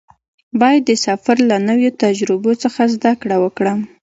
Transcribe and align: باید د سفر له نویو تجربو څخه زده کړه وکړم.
باید 0.61 0.83
د 0.87 0.91
سفر 1.05 1.37
له 1.49 1.57
نویو 1.69 1.91
تجربو 2.03 2.51
څخه 2.63 2.81
زده 2.93 3.11
کړه 3.21 3.37
وکړم. 3.43 3.79